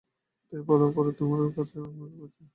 [0.53, 2.41] তাই ভালো, অপরাধ তোমরাও করেছ আমিও করেছি।